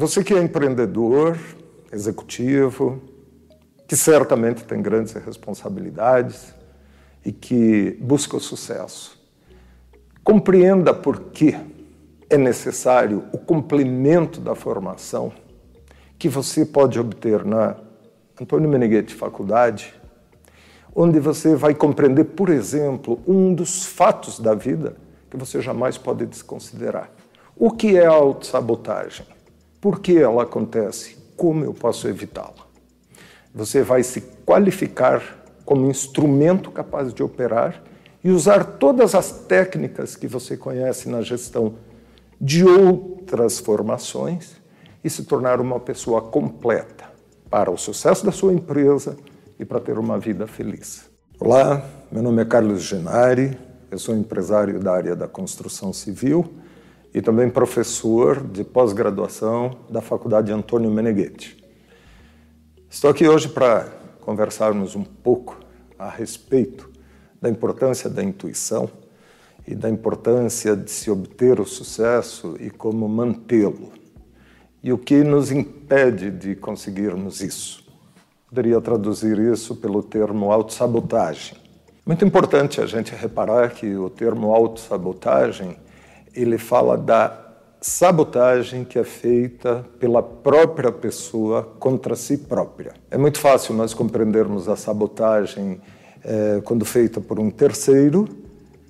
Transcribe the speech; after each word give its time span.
Você 0.00 0.22
que 0.22 0.32
é 0.32 0.40
empreendedor, 0.40 1.36
executivo, 1.92 3.02
que 3.88 3.96
certamente 3.96 4.62
tem 4.62 4.80
grandes 4.80 5.12
responsabilidades 5.14 6.54
e 7.24 7.32
que 7.32 7.98
busca 8.00 8.36
o 8.36 8.40
sucesso, 8.40 9.20
compreenda 10.22 10.94
por 10.94 11.18
que 11.32 11.58
é 12.30 12.38
necessário 12.38 13.24
o 13.32 13.38
complemento 13.38 14.40
da 14.40 14.54
formação 14.54 15.32
que 16.16 16.28
você 16.28 16.64
pode 16.64 16.96
obter 17.00 17.44
na 17.44 17.74
Antônio 18.40 18.68
Meneghetti 18.68 19.16
Faculdade, 19.16 19.92
onde 20.94 21.18
você 21.18 21.56
vai 21.56 21.74
compreender, 21.74 22.22
por 22.22 22.50
exemplo, 22.50 23.18
um 23.26 23.52
dos 23.52 23.84
fatos 23.84 24.38
da 24.38 24.54
vida 24.54 24.94
que 25.28 25.36
você 25.36 25.60
jamais 25.60 25.98
pode 25.98 26.24
desconsiderar. 26.24 27.10
O 27.56 27.72
que 27.72 27.96
é 27.96 28.06
a 28.06 28.12
autossabotagem? 28.12 29.26
Por 29.80 30.00
que 30.00 30.18
ela 30.18 30.42
acontece? 30.42 31.16
Como 31.36 31.64
eu 31.64 31.72
posso 31.72 32.08
evitá-la? 32.08 32.66
Você 33.54 33.82
vai 33.82 34.02
se 34.02 34.20
qualificar 34.44 35.22
como 35.64 35.88
instrumento 35.88 36.70
capaz 36.70 37.14
de 37.14 37.22
operar 37.22 37.82
e 38.24 38.30
usar 38.30 38.64
todas 38.64 39.14
as 39.14 39.30
técnicas 39.30 40.16
que 40.16 40.26
você 40.26 40.56
conhece 40.56 41.08
na 41.08 41.22
gestão 41.22 41.76
de 42.40 42.64
outras 42.64 43.60
formações 43.60 44.56
e 45.04 45.08
se 45.08 45.24
tornar 45.24 45.60
uma 45.60 45.78
pessoa 45.78 46.22
completa 46.22 47.04
para 47.48 47.70
o 47.70 47.76
sucesso 47.76 48.26
da 48.26 48.32
sua 48.32 48.52
empresa 48.52 49.16
e 49.60 49.64
para 49.64 49.78
ter 49.78 49.96
uma 49.96 50.18
vida 50.18 50.46
feliz. 50.48 51.08
Olá, 51.38 51.88
meu 52.10 52.22
nome 52.22 52.42
é 52.42 52.44
Carlos 52.44 52.82
Genari, 52.82 53.56
eu 53.92 53.98
sou 53.98 54.16
empresário 54.16 54.80
da 54.80 54.92
área 54.92 55.14
da 55.14 55.28
construção 55.28 55.92
civil 55.92 56.52
e 57.14 57.22
também 57.22 57.48
professor 57.48 58.42
de 58.42 58.64
pós-graduação 58.64 59.78
da 59.88 60.00
Faculdade 60.00 60.52
Antônio 60.52 60.90
Meneghetti. 60.90 61.56
Estou 62.90 63.10
aqui 63.10 63.26
hoje 63.26 63.48
para 63.48 63.88
conversarmos 64.20 64.94
um 64.94 65.04
pouco 65.04 65.58
a 65.98 66.08
respeito 66.08 66.90
da 67.40 67.48
importância 67.48 68.08
da 68.08 68.22
intuição 68.22 68.88
e 69.66 69.74
da 69.74 69.90
importância 69.90 70.74
de 70.74 70.90
se 70.90 71.10
obter 71.10 71.60
o 71.60 71.66
sucesso 71.66 72.56
e 72.58 72.70
como 72.70 73.08
mantê-lo. 73.08 73.92
E 74.82 74.92
o 74.92 74.98
que 74.98 75.22
nos 75.24 75.50
impede 75.50 76.30
de 76.30 76.54
conseguirmos 76.54 77.40
isso? 77.40 77.84
Poderia 78.48 78.80
traduzir 78.80 79.38
isso 79.38 79.76
pelo 79.76 80.02
termo 80.02 80.50
autossabotagem. 80.50 81.58
Muito 82.06 82.24
importante 82.24 82.80
a 82.80 82.86
gente 82.86 83.14
reparar 83.14 83.70
que 83.74 83.94
o 83.94 84.08
termo 84.08 84.54
autossabotagem, 84.54 85.76
ele 86.42 86.58
fala 86.58 86.96
da 86.96 87.46
sabotagem 87.80 88.84
que 88.84 88.98
é 88.98 89.04
feita 89.04 89.84
pela 90.00 90.22
própria 90.22 90.90
pessoa 90.90 91.62
contra 91.78 92.16
si 92.16 92.38
própria. 92.38 92.92
É 93.10 93.16
muito 93.16 93.38
fácil 93.38 93.74
nós 93.74 93.94
compreendermos 93.94 94.68
a 94.68 94.76
sabotagem 94.76 95.80
é, 96.24 96.60
quando 96.64 96.84
feita 96.84 97.20
por 97.20 97.38
um 97.38 97.50
terceiro, 97.50 98.28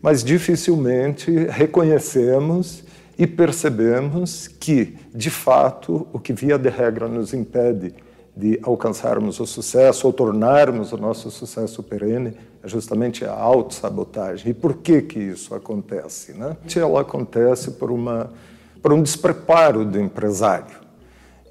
mas 0.01 0.25
dificilmente 0.25 1.31
reconhecemos 1.31 2.85
e 3.19 3.27
percebemos 3.27 4.49
que, 4.49 4.97
de 5.15 5.29
fato, 5.29 6.07
o 6.13 6.19
que 6.19 6.33
via 6.33 6.57
de 6.57 6.69
regra 6.69 7.09
nos 7.09 7.35
impede 7.35 7.93
de 8.37 8.59
alcançarmos 8.63 9.41
o 9.41 9.47
sucesso 9.47 10.07
ou 10.07 10.13
tornarmos 10.13 10.93
o 10.93 10.97
nosso 10.97 11.29
sucesso 11.31 11.83
perene 11.83 12.35
é 12.63 12.69
justamente 12.69 13.25
a 13.25 13.33
autossabotagem. 13.33 14.51
E 14.51 14.55
por 14.55 14.75
que 14.75 15.03
que 15.03 15.19
isso 15.19 15.55
acontece? 15.55 16.33
Né? 16.33 16.57
Ela 16.77 17.01
acontece 17.01 17.73
por, 17.73 17.91
uma, 17.91 18.31
por 18.83 18.93
um 18.93 19.03
despreparo 19.03 19.85
do 19.85 20.01
empresário. 20.01 20.77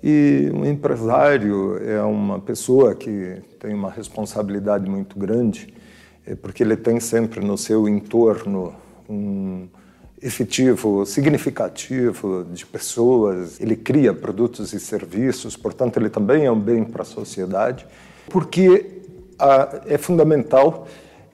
E 0.04 0.52
um 0.54 0.66
empresário 0.66 1.82
é 1.84 2.02
uma 2.02 2.40
pessoa 2.40 2.94
que 2.94 3.42
tem 3.60 3.74
uma 3.74 3.90
responsabilidade 3.90 4.90
muito 4.90 5.18
grande, 5.18 5.74
é 6.26 6.36
porque 6.36 6.62
ele 6.62 6.78
tem 6.78 7.00
sempre 7.00 7.44
no 7.44 7.58
seu 7.58 7.88
entorno 7.88 8.76
um 9.10 9.68
efetivo, 10.22 11.06
significativo 11.06 12.46
de 12.52 12.66
pessoas, 12.66 13.60
ele 13.62 13.76
cria 13.76 14.14
produtos 14.14 14.74
e 14.74 14.80
serviços, 14.80 15.56
portanto, 15.56 15.98
ele 15.98 16.10
também 16.10 16.46
é 16.46 16.52
um 16.52 16.60
bem 16.60 16.84
para 16.84 17.04
a 17.04 17.06
sociedade, 17.06 17.86
porque 18.30 18.97
a, 19.38 19.82
é 19.86 19.98
fundamental 19.98 20.88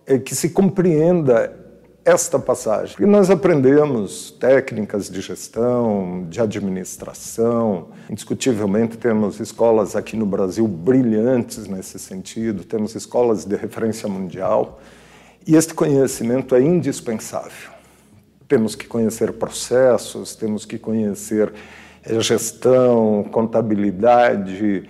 é, 0.06 0.18
que 0.18 0.36
se 0.36 0.50
compreenda 0.50 1.64
esta 2.06 2.38
passagem. 2.38 2.96
Porque 2.96 3.06
nós 3.06 3.30
aprendemos 3.30 4.32
técnicas 4.32 5.10
de 5.10 5.22
gestão, 5.22 6.26
de 6.30 6.42
administração, 6.42 7.88
indiscutivelmente 8.10 8.98
temos 8.98 9.40
escolas 9.40 9.96
aqui 9.96 10.18
no 10.18 10.26
Brasil 10.26 10.68
brilhantes 10.68 11.68
nesse 11.68 11.98
sentido, 11.98 12.64
temos 12.66 12.94
escolas 12.96 13.46
de 13.46 13.56
referência 13.56 14.10
mundial, 14.10 14.82
e 15.48 15.56
este 15.56 15.74
conhecimento 15.74 16.56
é 16.56 16.62
indispensável. 16.62 17.72
Temos 18.48 18.76
que 18.76 18.86
conhecer 18.86 19.34
processos, 19.34 20.36
temos 20.36 20.66
que 20.66 20.78
conhecer 20.78 21.54
eh, 22.06 22.20
gestão, 22.20 23.26
contabilidade, 23.32 24.90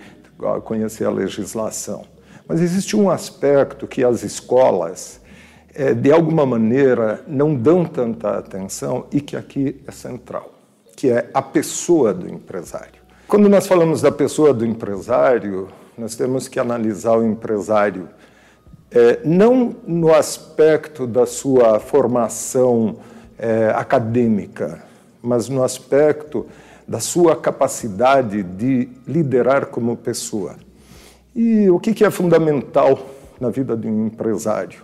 conhecer 0.64 1.04
a 1.06 1.10
legislação. 1.10 2.13
Mas 2.46 2.60
existe 2.60 2.96
um 2.96 3.10
aspecto 3.10 3.86
que 3.86 4.04
as 4.04 4.22
escolas, 4.22 5.20
eh, 5.74 5.94
de 5.94 6.12
alguma 6.12 6.44
maneira, 6.44 7.22
não 7.26 7.54
dão 7.54 7.84
tanta 7.84 8.38
atenção 8.38 9.06
e 9.10 9.20
que 9.20 9.36
aqui 9.36 9.80
é 9.86 9.90
central, 9.90 10.52
que 10.96 11.10
é 11.10 11.30
a 11.32 11.40
pessoa 11.40 12.12
do 12.12 12.28
empresário. 12.28 13.02
Quando 13.26 13.48
nós 13.48 13.66
falamos 13.66 14.02
da 14.02 14.12
pessoa 14.12 14.52
do 14.52 14.66
empresário, 14.66 15.68
nós 15.96 16.14
temos 16.14 16.48
que 16.48 16.60
analisar 16.60 17.16
o 17.16 17.24
empresário 17.24 18.08
é, 18.90 19.18
não 19.24 19.74
no 19.86 20.14
aspecto 20.14 21.06
da 21.06 21.26
sua 21.26 21.80
formação 21.80 22.98
é, 23.36 23.72
acadêmica, 23.74 24.84
mas 25.20 25.48
no 25.48 25.64
aspecto 25.64 26.46
da 26.86 27.00
sua 27.00 27.34
capacidade 27.34 28.42
de 28.42 28.88
liderar 29.06 29.66
como 29.66 29.96
pessoa. 29.96 30.54
E 31.34 31.68
o 31.68 31.80
que 31.80 32.04
é 32.04 32.10
fundamental 32.10 33.10
na 33.40 33.50
vida 33.50 33.76
de 33.76 33.88
um 33.88 34.06
empresário? 34.06 34.82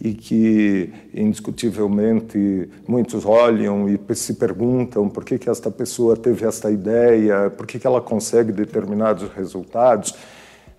E 0.00 0.14
que, 0.14 0.90
indiscutivelmente, 1.14 2.70
muitos 2.88 3.26
olham 3.26 3.86
e 3.88 4.00
se 4.14 4.34
perguntam 4.34 5.08
por 5.08 5.22
que, 5.22 5.38
que 5.38 5.50
esta 5.50 5.70
pessoa 5.70 6.16
teve 6.16 6.46
esta 6.46 6.70
ideia, 6.70 7.50
por 7.50 7.66
que, 7.66 7.78
que 7.78 7.86
ela 7.86 8.00
consegue 8.00 8.52
determinados 8.52 9.30
resultados. 9.32 10.14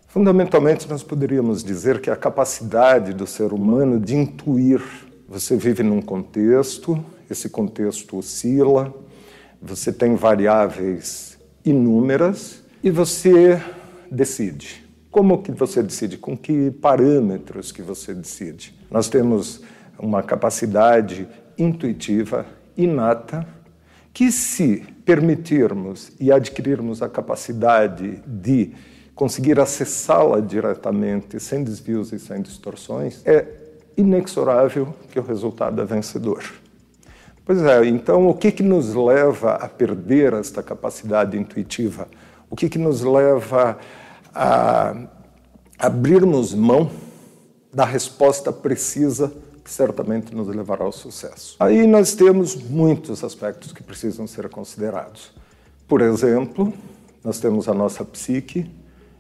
Fundamentalmente, 0.07 0.90
nós 0.90 1.03
poderíamos 1.03 1.63
dizer 1.63 2.01
que 2.01 2.09
a 2.09 2.16
capacidade 2.16 3.13
do 3.13 3.28
ser 3.28 3.53
humano 3.53 4.00
de 4.00 4.16
intuir. 4.16 4.81
Você 5.30 5.56
vive 5.56 5.84
num 5.84 6.01
contexto, 6.01 7.03
esse 7.30 7.50
contexto 7.50 8.18
oscila, 8.18 8.94
você 9.62 9.94
tem 9.94 10.16
variáveis 10.16 11.38
inúmeras 11.63 12.62
e 12.84 12.90
você 12.91 13.62
decide. 14.12 14.82
Como 15.13 15.44
que 15.44 15.51
você 15.51 15.84
decide? 15.84 16.18
Com 16.18 16.35
que 16.35 16.72
parâmetros 16.72 17.72
que 17.72 17.84
você 17.84 18.16
decide? 18.16 18.75
Nós 18.90 19.07
temos 19.07 19.62
uma 20.00 20.24
capacidade 20.24 21.28
intuitiva, 21.56 22.47
inata, 22.75 23.47
que 24.12 24.31
se 24.31 24.78
permitirmos 25.06 26.12
e 26.19 26.31
adquirirmos 26.31 27.03
a 27.03 27.07
capacidade 27.07 28.24
de 28.25 28.74
conseguir 29.13 29.59
acessá-la 29.59 30.40
diretamente, 30.40 31.40
sem 31.40 31.63
desvios 31.63 32.12
e 32.12 32.18
sem 32.18 32.41
distorções, 32.41 33.22
é 33.24 33.45
inexorável 33.95 34.95
que 35.12 35.19
o 35.19 35.24
resultado 35.24 35.80
é 35.80 35.85
vencedor. 35.85 36.44
Pois 37.45 37.62
é, 37.62 37.85
então 37.85 38.28
o 38.28 38.34
que, 38.34 38.51
que 38.51 38.63
nos 38.63 38.95
leva 38.95 39.57
a 39.57 39.69
perder 39.69 40.34
esta 40.34 40.63
capacidade 40.63 41.38
intuitiva? 41.38 42.07
O 42.50 42.56
que, 42.56 42.68
que 42.68 42.80
nos 42.80 43.01
leva 43.04 43.77
abrirmos 45.77 46.53
mão 46.53 46.91
da 47.74 47.85
resposta 47.85 48.51
precisa 48.51 49.31
que 49.63 49.71
certamente 49.71 50.35
nos 50.35 50.47
levará 50.47 50.83
ao 50.83 50.91
sucesso? 50.91 51.56
Aí 51.59 51.88
nós 51.88 52.13
temos 52.13 52.56
muitos 52.56 53.24
aspectos 53.24 53.71
que 53.71 53.83
precisam 53.83 54.27
ser 54.27 54.50
considerados. 54.50 55.31
Por 55.88 56.01
exemplo, 56.01 56.74
nós 57.24 57.39
temos 57.39 57.68
a 57.68 57.74
nossa 57.74 58.03
psique, 58.03 58.69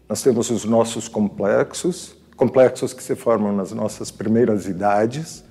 nós 0.09 0.21
temos 0.21 0.49
os 0.49 0.65
nossos 0.65 1.07
complexos, 1.07 2.15
complexos 2.35 2.93
que 2.93 3.03
se 3.03 3.15
formam 3.15 3.55
nas 3.55 3.71
nossas 3.71 4.11
primeiras 4.11 4.65
idades, 4.65 5.43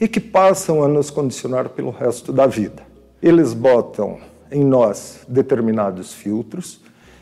e 0.00 0.08
que 0.08 0.20
passam 0.20 0.82
a 0.82 0.88
nos 0.88 1.10
condicionar 1.10 1.68
pelo 1.70 1.90
resto 1.90 2.32
da 2.32 2.46
vida. 2.46 2.82
Eles 3.22 3.54
botam 3.54 4.18
em 4.50 4.64
nós 4.64 5.20
determinados 5.28 6.12
filtros 6.12 6.80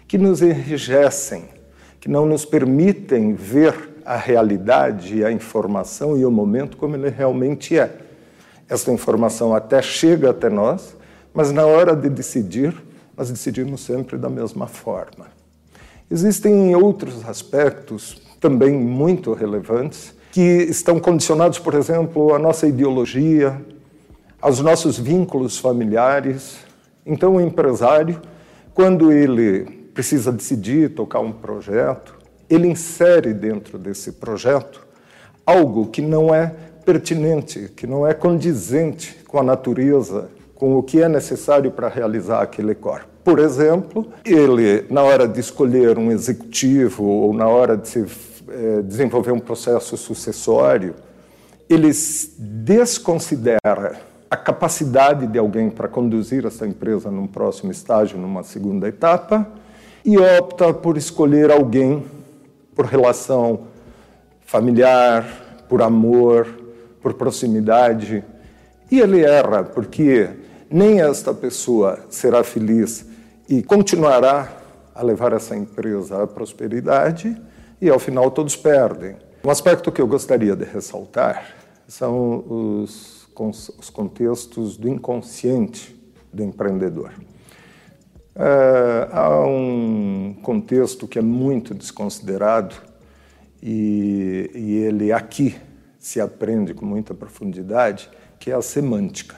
que 0.09 0.19
nos 0.19 0.43
enrijecem, 0.43 1.49
que 2.03 2.09
não 2.09 2.27
nos 2.27 2.45
permitem 2.45 3.33
ver 3.33 4.03
a 4.05 4.17
realidade, 4.17 5.25
a 5.25 5.31
informação 5.31 6.19
e 6.19 6.27
o 6.27 6.33
momento 6.33 6.77
como 6.77 6.97
ele 6.97 7.09
realmente 7.09 7.79
é. 7.79 7.97
Essa 8.69 8.91
informação 8.91 9.55
até 9.55 9.81
chega 9.81 10.31
até 10.31 10.51
nós, 10.51 10.97
mas 11.33 11.53
na 11.53 11.65
hora 11.65 11.95
de 11.95 12.09
decidir, 12.09 12.75
mas 13.17 13.31
decidimos 13.31 13.83
sempre 13.83 14.19
da 14.19 14.29
mesma 14.29 14.67
forma. 14.67 15.29
Existem 16.11 16.75
outros 16.75 17.25
aspectos 17.25 18.21
também 18.41 18.73
muito 18.73 19.33
relevantes 19.33 20.13
que 20.33 20.41
estão 20.41 20.99
condicionados, 20.99 21.61
por 21.61 21.75
exemplo, 21.75 22.35
à 22.35 22.39
nossa 22.39 22.67
ideologia, 22.67 23.65
aos 24.41 24.59
nossos 24.59 24.99
vínculos 24.99 25.57
familiares. 25.57 26.57
Então, 27.07 27.37
o 27.37 27.41
empresário, 27.41 28.21
quando 28.75 29.13
ele 29.13 29.82
precisa 29.95 30.33
decidir 30.33 30.95
tocar 30.95 31.21
um 31.21 31.33
projeto, 31.33 32.17
ele 32.49 32.69
insere 32.69 33.33
dentro 33.33 33.79
desse 33.79 34.13
projeto 34.13 34.87
algo 35.47 35.87
que 35.87 36.01
não 36.01 36.35
é 36.35 36.55
pertinente, 36.85 37.71
que 37.77 37.87
não 37.87 38.07
é 38.07 38.15
condizente 38.15 39.19
com 39.27 39.39
a 39.39 39.43
natureza, 39.43 40.29
com 40.55 40.77
o 40.77 40.83
que 40.83 41.01
é 41.01 41.09
necessário 41.09 41.71
para 41.71 41.89
realizar 41.89 42.43
aquele 42.43 42.75
corpo. 42.75 43.07
Por 43.25 43.39
exemplo, 43.39 44.13
ele, 44.25 44.85
na 44.91 45.03
hora 45.03 45.29
de 45.29 45.39
escolher 45.39 45.97
um 45.97 46.11
executivo 46.11 47.05
ou 47.05 47.33
na 47.33 47.47
hora 47.47 47.77
de 47.77 47.89
se, 47.89 48.05
eh, 48.49 48.83
desenvolver 48.83 49.31
um 49.31 49.39
processo 49.39 49.97
sucessório, 49.97 50.95
ele 51.69 51.91
desconsidera 52.39 54.01
a 54.29 54.37
capacidade 54.37 55.27
de 55.27 55.39
alguém 55.39 55.71
para 55.71 55.89
conduzir 55.89 56.45
essa 56.47 56.67
empresa 56.67 57.11
num 57.11 57.27
próximo 57.27 57.71
estágio, 57.71 58.19
numa 58.19 58.43
segunda 58.43 58.89
etapa, 58.89 59.47
e 60.05 60.19
opta 60.19 60.73
por 60.73 60.97
escolher 60.97 61.51
alguém 61.51 62.05
por 62.75 62.87
relação 62.87 63.69
familiar, 64.45 65.65
por 65.69 65.83
amor, 65.83 66.47
por 67.01 67.15
proximidade. 67.15 68.25
E 68.91 69.01
ele 69.01 69.25
erra, 69.25 69.65
porque 69.65 70.29
nem 70.71 71.01
esta 71.01 71.33
pessoa 71.33 72.01
será 72.09 72.43
feliz 72.43 73.07
e 73.49 73.63
continuará 73.63 74.53
a 74.95 75.03
levar 75.03 75.33
essa 75.33 75.57
empresa 75.57 76.23
à 76.23 76.27
prosperidade, 76.27 77.35
e 77.81 77.89
ao 77.89 77.99
final 77.99 78.31
todos 78.31 78.55
perdem. 78.55 79.17
Um 79.45 79.51
aspecto 79.51 79.91
que 79.91 80.01
eu 80.01 80.07
gostaria 80.07 80.55
de 80.55 80.65
ressaltar 80.65 81.55
são 81.89 82.45
os 82.49 83.23
os 83.81 83.91
contextos 83.91 84.77
do 84.77 84.89
inconsciente 84.89 85.99
do 86.33 86.43
empreendedor. 86.43 87.13
É, 88.35 89.09
há 89.13 89.41
um 89.47 90.35
contexto 90.43 91.07
que 91.07 91.19
é 91.19 91.23
muito 91.23 91.75
desconsiderado 91.75 92.75
e, 93.63 94.51
e 94.55 94.77
ele 94.79 95.13
aqui 95.13 95.55
se 95.99 96.21
aprende 96.21 96.75
com 96.75 96.87
muita 96.87 97.15
profundidade, 97.15 98.11
que 98.39 98.51
é 98.51 98.55
a 98.55 98.63
semântica. 98.63 99.37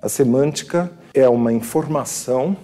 A 0.00 0.08
semântica 0.08 0.92
é 1.14 1.28
uma 1.28 1.52
informação 1.52 2.56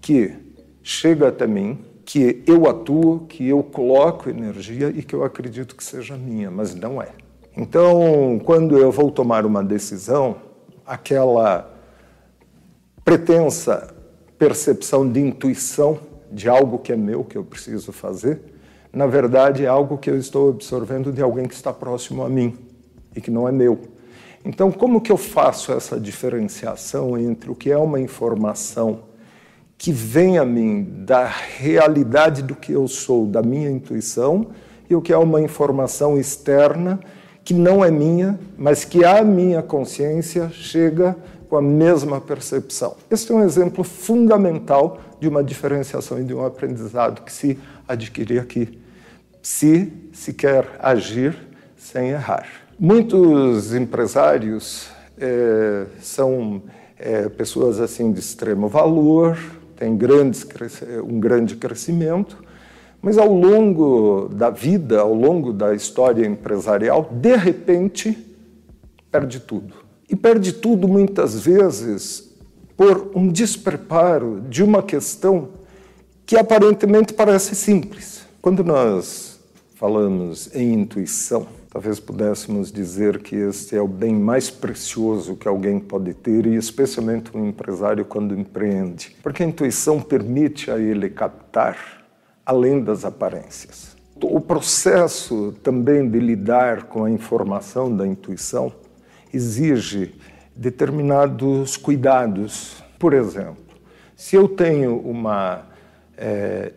que 0.00 0.36
chega 0.82 1.28
até 1.28 1.46
mim, 1.46 1.78
que 2.04 2.42
eu 2.46 2.68
atuo, 2.68 3.20
que 3.26 3.48
eu 3.48 3.62
coloco 3.62 4.28
energia 4.28 4.88
e 4.90 5.02
que 5.02 5.14
eu 5.14 5.24
acredito 5.24 5.74
que 5.74 5.82
seja 5.82 6.16
minha, 6.16 6.50
mas 6.50 6.74
não 6.74 7.00
é. 7.00 7.08
Então, 7.56 8.40
quando 8.44 8.78
eu 8.78 8.90
vou 8.90 9.10
tomar 9.10 9.46
uma 9.46 9.64
decisão, 9.64 10.36
aquela 10.86 11.72
pretensa 13.04 13.91
percepção 14.42 15.08
de 15.08 15.20
intuição 15.20 16.00
de 16.28 16.48
algo 16.48 16.80
que 16.80 16.92
é 16.92 16.96
meu, 16.96 17.22
que 17.22 17.38
eu 17.38 17.44
preciso 17.44 17.92
fazer, 17.92 18.40
na 18.92 19.06
verdade 19.06 19.64
é 19.64 19.68
algo 19.68 19.96
que 19.96 20.10
eu 20.10 20.18
estou 20.18 20.50
absorvendo 20.50 21.12
de 21.12 21.22
alguém 21.22 21.46
que 21.46 21.54
está 21.54 21.72
próximo 21.72 22.24
a 22.24 22.28
mim 22.28 22.58
e 23.14 23.20
que 23.20 23.30
não 23.30 23.46
é 23.46 23.52
meu. 23.52 23.78
Então, 24.44 24.72
como 24.72 25.00
que 25.00 25.12
eu 25.12 25.16
faço 25.16 25.70
essa 25.70 26.00
diferenciação 26.00 27.16
entre 27.16 27.52
o 27.52 27.54
que 27.54 27.70
é 27.70 27.78
uma 27.78 28.00
informação 28.00 29.04
que 29.78 29.92
vem 29.92 30.38
a 30.38 30.44
mim 30.44 30.82
da 31.06 31.24
realidade 31.24 32.42
do 32.42 32.56
que 32.56 32.72
eu 32.72 32.88
sou, 32.88 33.28
da 33.28 33.42
minha 33.42 33.70
intuição, 33.70 34.48
e 34.90 34.96
o 34.96 35.00
que 35.00 35.12
é 35.12 35.16
uma 35.16 35.40
informação 35.40 36.18
externa 36.18 36.98
que 37.44 37.54
não 37.54 37.84
é 37.84 37.92
minha, 37.92 38.40
mas 38.58 38.84
que 38.84 39.04
a 39.04 39.22
minha 39.22 39.62
consciência 39.62 40.50
chega 40.50 41.16
com 41.52 41.58
a 41.58 41.60
mesma 41.60 42.18
percepção. 42.18 42.96
Este 43.10 43.30
é 43.30 43.34
um 43.34 43.44
exemplo 43.44 43.84
fundamental 43.84 44.98
de 45.20 45.28
uma 45.28 45.44
diferenciação 45.44 46.18
e 46.18 46.24
de 46.24 46.32
um 46.32 46.42
aprendizado 46.46 47.20
que 47.20 47.30
se 47.30 47.58
adquire 47.86 48.38
aqui, 48.38 48.80
se 49.42 49.92
se 50.14 50.32
quer 50.32 50.66
agir 50.78 51.36
sem 51.76 52.08
errar. 52.08 52.48
Muitos 52.78 53.74
empresários 53.74 54.88
é, 55.18 55.84
são 56.00 56.62
é, 56.98 57.28
pessoas 57.28 57.80
assim 57.80 58.12
de 58.12 58.20
extremo 58.20 58.66
valor, 58.66 59.38
têm 59.76 59.94
grandes, 59.94 60.46
um 61.06 61.20
grande 61.20 61.56
crescimento, 61.56 62.42
mas 63.02 63.18
ao 63.18 63.30
longo 63.30 64.30
da 64.32 64.48
vida, 64.48 65.00
ao 65.00 65.12
longo 65.12 65.52
da 65.52 65.74
história 65.74 66.26
empresarial, 66.26 67.10
de 67.12 67.36
repente, 67.36 68.16
perde 69.10 69.38
tudo. 69.38 69.81
E 70.12 70.16
perde 70.16 70.52
tudo 70.52 70.86
muitas 70.86 71.40
vezes 71.40 72.30
por 72.76 73.12
um 73.14 73.28
despreparo 73.28 74.42
de 74.46 74.62
uma 74.62 74.82
questão 74.82 75.48
que 76.26 76.36
aparentemente 76.36 77.14
parece 77.14 77.54
simples. 77.54 78.26
Quando 78.42 78.62
nós 78.62 79.40
falamos 79.74 80.54
em 80.54 80.74
intuição, 80.74 81.46
talvez 81.70 81.98
pudéssemos 81.98 82.70
dizer 82.70 83.22
que 83.22 83.36
este 83.36 83.74
é 83.74 83.80
o 83.80 83.88
bem 83.88 84.14
mais 84.14 84.50
precioso 84.50 85.34
que 85.34 85.48
alguém 85.48 85.80
pode 85.80 86.12
ter, 86.12 86.44
e 86.44 86.56
especialmente 86.56 87.34
um 87.34 87.48
empresário 87.48 88.04
quando 88.04 88.38
empreende, 88.38 89.16
porque 89.22 89.42
a 89.42 89.46
intuição 89.46 89.98
permite 89.98 90.70
a 90.70 90.78
ele 90.78 91.08
captar 91.08 92.04
além 92.44 92.84
das 92.84 93.06
aparências. 93.06 93.96
O 94.22 94.42
processo 94.42 95.54
também 95.62 96.06
de 96.06 96.20
lidar 96.20 96.82
com 96.84 97.06
a 97.06 97.10
informação 97.10 97.96
da 97.96 98.06
intuição 98.06 98.70
exige 99.32 100.14
determinados 100.54 101.76
cuidados. 101.76 102.82
Por 102.98 103.12
exemplo, 103.14 103.76
se 104.16 104.36
eu 104.36 104.48
tenho 104.48 104.96
uma 104.98 105.66
é, 106.16 106.72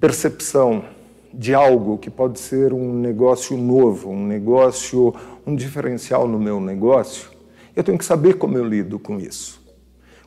percepção 0.00 0.84
de 1.32 1.54
algo 1.54 1.98
que 1.98 2.10
pode 2.10 2.38
ser 2.38 2.72
um 2.72 2.92
negócio 2.94 3.56
novo, 3.56 4.10
um 4.10 4.26
negócio, 4.26 5.14
um 5.46 5.54
diferencial 5.54 6.28
no 6.28 6.38
meu 6.38 6.60
negócio, 6.60 7.30
eu 7.74 7.82
tenho 7.82 7.98
que 7.98 8.04
saber 8.04 8.34
como 8.34 8.56
eu 8.58 8.64
lido 8.64 8.98
com 8.98 9.18
isso. 9.18 9.62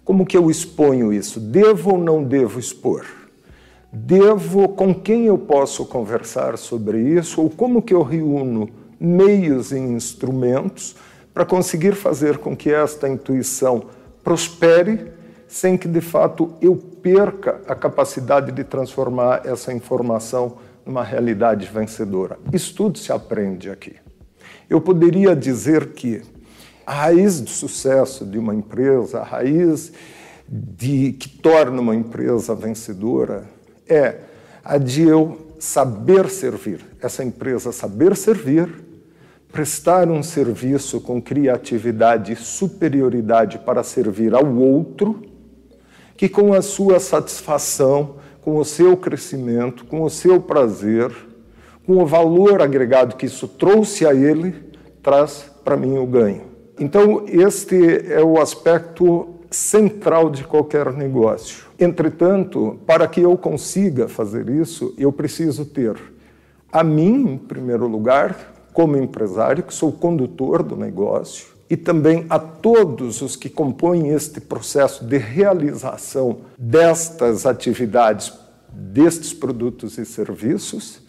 Como 0.04 0.25
que 0.25 0.38
eu 0.38 0.50
exponho 0.50 1.13
isso? 1.13 1.40
Devo 1.40 1.92
ou 1.94 1.98
não 1.98 2.24
devo 2.24 2.60
expor? 2.60 3.06
devo, 3.96 4.68
com 4.68 4.94
quem 4.94 5.25
eu 5.25 5.38
posso 5.38 5.86
conversar 5.86 6.58
sobre 6.58 7.00
isso, 7.00 7.41
ou 7.41 7.50
como 7.50 7.82
que 7.82 7.94
eu 7.94 8.01
reúno 8.01 8.70
meios 9.00 9.72
e 9.72 9.79
instrumentos 9.79 10.96
para 11.36 11.46
conseguir 11.46 11.96
fazer 11.96 12.38
com 12.38 12.56
que 12.56 12.72
esta 12.72 13.10
intuição 13.10 13.88
prospere, 14.24 15.12
sem 15.50 15.77
que 15.77 15.86
de 15.86 16.00
fato 16.00 16.54
eu 16.62 16.77
perca 16.77 17.60
a 17.68 17.75
capacidade 17.75 18.54
de 18.54 18.63
transformar 18.63 19.42
essa 19.46 19.74
informação 19.74 20.58
numa 20.86 21.04
realidade 21.04 21.68
vencedora. 21.68 22.39
Isso 22.54 22.74
tudo 22.74 22.98
se 22.98 23.12
aprende 23.12 23.70
aqui. 23.70 23.98
Eu 24.70 24.80
poderia 24.80 25.36
dizer 25.36 25.88
que 25.88 26.22
a 26.88 26.94
raiz 26.94 27.42
do 27.42 27.50
sucesso 27.50 28.25
de 28.25 28.38
uma 28.38 28.56
empresa, 28.56 29.20
a 29.20 29.24
raiz 29.24 29.92
de 30.48 31.12
que 31.12 31.27
torna 31.27 31.82
uma 31.82 31.96
empresa 31.96 32.56
vencedora, 32.56 33.44
é 33.89 34.20
a 34.63 34.77
de 34.77 35.04
eu 35.04 35.54
saber 35.60 36.30
servir, 36.30 36.80
essa 37.01 37.25
empresa 37.25 37.74
saber 37.74 38.15
servir, 38.15 38.85
prestar 39.55 40.09
um 40.09 40.21
serviço 40.21 41.00
com 41.00 41.21
criatividade 41.21 42.33
e 42.33 42.35
superioridade 42.35 43.57
para 43.57 43.83
servir 43.83 44.35
ao 44.35 44.45
outro, 44.53 45.21
que 46.17 46.27
com 46.27 46.51
a 46.51 46.62
sua 46.62 47.00
satisfação, 47.00 48.17
com 48.41 48.57
o 48.57 48.65
seu 48.65 48.97
crescimento, 48.97 49.85
com 49.85 50.01
o 50.01 50.09
seu 50.09 50.41
prazer, 50.41 51.09
com 51.85 52.03
o 52.03 52.05
valor 52.05 52.62
agregado 52.62 53.15
que 53.15 53.27
isso 53.27 53.47
trouxe 53.47 54.05
a 54.05 54.13
ele, 54.13 54.53
traz 55.01 55.50
para 55.63 55.77
mim 55.77 55.97
o 56.00 56.05
ganho. 56.05 56.41
Então, 56.77 57.24
este 57.25 58.12
é 58.12 58.21
o 58.21 58.41
aspecto 58.41 59.35
central 59.50 60.29
de 60.29 60.43
qualquer 60.43 60.91
negócio. 60.91 61.67
Entretanto, 61.79 62.77
para 62.85 63.07
que 63.07 63.21
eu 63.21 63.38
consiga 63.38 64.09
fazer 64.09 64.50
isso, 64.50 64.93
eu 64.97 65.13
preciso 65.13 65.63
ter 65.63 65.95
a 66.69 66.83
mim, 66.83 67.35
em 67.35 67.38
primeiro 67.38 67.88
lugar, 67.88 68.54
como 68.75 68.98
empresário, 68.98 69.63
que 69.63 69.74
sou 69.74 69.89
condutor 69.89 70.62
do 70.62 70.75
negócio, 70.75 71.55
e 71.70 71.77
também 71.77 72.25
a 72.29 72.38
todos 72.38 73.22
os 73.22 73.38
que 73.38 73.50
compõem 73.50 74.10
este 74.10 74.41
processo 74.41 75.05
de 75.05 75.17
realização 75.17 76.39
destas 76.60 77.46
atividades, 77.46 78.34
destes 78.70 79.34
produtos 79.34 79.98
e 79.98 80.05
serviços, 80.05 81.00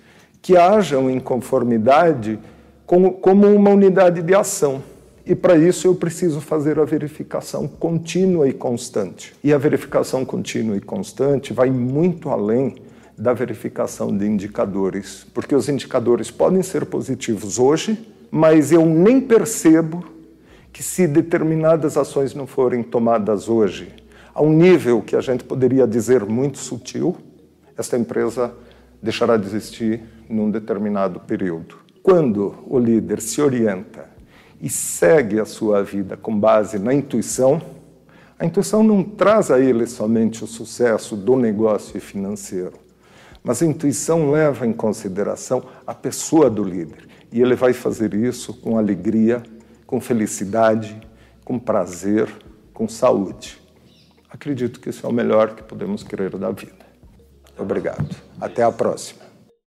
que 0.40 0.56
hajam 0.56 1.10
em 1.10 1.18
conformidade 1.18 2.38
com, 2.86 3.10
como 3.10 3.48
uma 3.48 3.70
unidade 3.70 4.22
de 4.22 4.32
ação. 4.32 4.80
E 5.26 5.34
para 5.34 5.58
isso 5.58 5.88
eu 5.88 5.94
preciso 5.96 6.40
fazer 6.40 6.78
a 6.78 6.84
verificação 6.84 7.66
contínua 7.66 8.48
e 8.48 8.52
constante. 8.52 9.34
E 9.42 9.52
a 9.52 9.58
verificação 9.58 10.24
contínua 10.24 10.76
e 10.76 10.80
constante 10.80 11.52
vai 11.52 11.68
muito 11.68 12.30
além 12.30 12.76
da 13.16 13.32
verificação 13.32 14.14
de 14.16 14.26
indicadores, 14.26 15.26
porque 15.32 15.54
os 15.54 15.68
indicadores 15.68 16.30
podem 16.30 16.62
ser 16.62 16.84
positivos 16.86 17.58
hoje, 17.58 17.98
mas 18.30 18.72
eu 18.72 18.84
nem 18.84 19.20
percebo 19.20 20.04
que 20.72 20.82
se 20.82 21.06
determinadas 21.06 21.96
ações 21.96 22.34
não 22.34 22.46
forem 22.46 22.82
tomadas 22.82 23.48
hoje, 23.48 23.94
a 24.34 24.42
um 24.42 24.52
nível 24.52 25.00
que 25.00 25.16
a 25.16 25.20
gente 25.22 25.42
poderia 25.44 25.86
dizer 25.86 26.26
muito 26.26 26.58
sutil, 26.58 27.16
esta 27.78 27.96
empresa 27.96 28.52
deixará 29.00 29.38
de 29.38 29.46
existir 29.46 30.02
num 30.28 30.50
determinado 30.50 31.20
período. 31.20 31.76
Quando 32.02 32.54
o 32.66 32.78
líder 32.78 33.22
se 33.22 33.40
orienta 33.40 34.10
e 34.60 34.68
segue 34.68 35.40
a 35.40 35.46
sua 35.46 35.82
vida 35.82 36.16
com 36.16 36.38
base 36.38 36.78
na 36.78 36.92
intuição, 36.92 37.62
a 38.38 38.44
intuição 38.44 38.82
não 38.82 39.02
traz 39.02 39.50
a 39.50 39.58
ele 39.58 39.86
somente 39.86 40.44
o 40.44 40.46
sucesso 40.46 41.16
do 41.16 41.36
negócio 41.36 41.98
financeiro, 41.98 42.74
mas 43.46 43.62
a 43.62 43.66
intuição 43.66 44.28
leva 44.28 44.66
em 44.66 44.72
consideração 44.72 45.62
a 45.86 45.94
pessoa 45.94 46.50
do 46.50 46.64
líder. 46.64 47.06
E 47.30 47.40
ele 47.40 47.54
vai 47.54 47.72
fazer 47.72 48.12
isso 48.12 48.52
com 48.52 48.76
alegria, 48.76 49.40
com 49.86 50.00
felicidade, 50.00 51.00
com 51.44 51.56
prazer, 51.56 52.28
com 52.74 52.88
saúde. 52.88 53.62
Acredito 54.28 54.80
que 54.80 54.90
isso 54.90 55.06
é 55.06 55.08
o 55.08 55.12
melhor 55.12 55.54
que 55.54 55.62
podemos 55.62 56.02
querer 56.02 56.36
da 56.36 56.50
vida. 56.50 56.84
Obrigado. 57.56 58.16
Até 58.40 58.64
a 58.64 58.72
próxima. 58.72 59.25